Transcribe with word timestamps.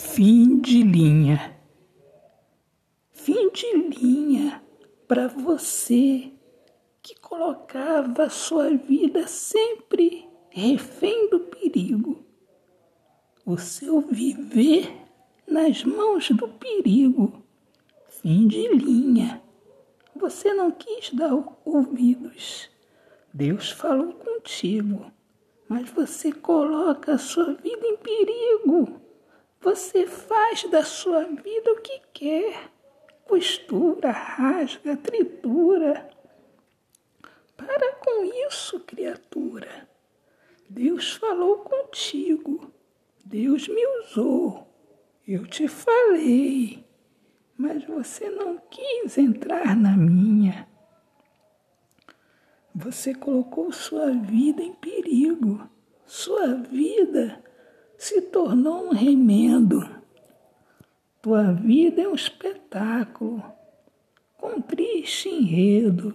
Fim 0.00 0.60
de 0.60 0.80
linha. 0.84 1.58
Fim 3.10 3.50
de 3.50 3.98
linha 3.98 4.62
para 5.08 5.26
você 5.26 6.30
que 7.02 7.18
colocava 7.20 8.30
sua 8.30 8.70
vida 8.76 9.26
sempre 9.26 10.24
refém 10.50 11.28
do 11.30 11.40
perigo. 11.40 12.24
O 13.44 13.58
seu 13.58 14.00
viver 14.00 14.88
nas 15.44 15.82
mãos 15.82 16.30
do 16.30 16.46
perigo. 16.46 17.42
Fim 18.08 18.46
de 18.46 18.68
linha. 18.68 19.42
Você 20.14 20.54
não 20.54 20.70
quis 20.70 21.12
dar 21.12 21.34
ouvidos. 21.64 22.70
Deus 23.34 23.72
falou 23.72 24.12
contigo, 24.12 25.10
mas 25.68 25.90
você 25.90 26.30
coloca 26.30 27.14
a 27.14 27.18
sua 27.18 27.52
vida 27.54 27.84
em 27.84 27.96
perigo. 27.96 29.07
Você 29.78 30.08
faz 30.08 30.64
da 30.64 30.82
sua 30.82 31.22
vida 31.22 31.70
o 31.70 31.80
que 31.80 32.00
quer. 32.12 32.68
Costura, 33.24 34.10
rasga, 34.10 34.96
tritura. 34.96 36.10
Para 37.56 37.94
com 37.94 38.24
isso, 38.48 38.80
criatura. 38.80 39.88
Deus 40.68 41.12
falou 41.12 41.58
contigo. 41.58 42.72
Deus 43.24 43.68
me 43.68 43.86
usou. 44.00 44.66
Eu 45.24 45.46
te 45.46 45.68
falei. 45.68 46.84
Mas 47.56 47.84
você 47.84 48.28
não 48.28 48.58
quis 48.58 49.16
entrar 49.16 49.76
na 49.76 49.96
minha. 49.96 50.68
Você 52.74 53.14
colocou 53.14 53.70
sua 53.70 54.10
vida 54.10 54.60
em 54.60 54.74
perigo. 54.74 55.70
Sua 56.04 56.56
vida 56.56 57.44
se 58.08 58.22
tornou 58.22 58.86
um 58.86 58.90
remendo. 58.90 59.86
Tua 61.20 61.52
vida 61.52 62.00
é 62.00 62.08
um 62.08 62.14
espetáculo, 62.14 63.44
com 64.38 64.62
triste 64.62 65.28
enredo. 65.28 66.14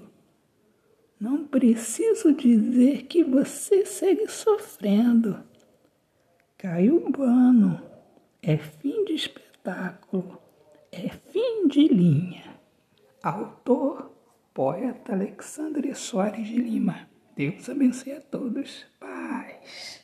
Não 1.20 1.46
preciso 1.46 2.34
dizer 2.34 3.04
que 3.04 3.24
você 3.24 3.86
segue 3.86 4.28
sofrendo. 4.28 5.44
Caiu 6.58 6.98
o 6.98 7.12
pano, 7.12 7.80
é 8.42 8.58
fim 8.58 9.06
de 9.06 9.14
espetáculo, 9.14 10.42
é 10.92 11.10
fim 11.10 11.68
de 11.68 11.88
linha. 11.90 12.60
Autor, 13.22 14.12
poeta 14.52 15.14
Alexandre 15.14 15.94
Soares 15.94 16.48
de 16.48 16.56
Lima. 16.56 17.08
Deus 17.36 17.70
abençoe 17.70 18.14
a 18.14 18.22
todos. 18.22 18.84
Paz. 19.00 20.03